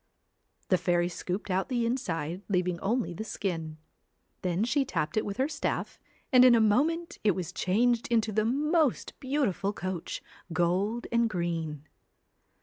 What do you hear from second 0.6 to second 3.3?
The fairy scooped out the inside, leaving only the